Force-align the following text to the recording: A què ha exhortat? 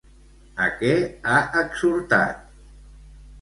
A 0.63 0.69
què 0.79 0.89
ha 1.33 1.35
exhortat? 1.61 2.41